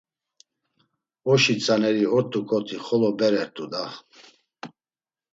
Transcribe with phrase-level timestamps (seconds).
[1.31, 3.83] Oşi tzaneri ort̆uǩoti xolo berert̆u da!